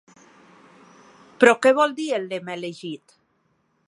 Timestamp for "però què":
1.43-1.73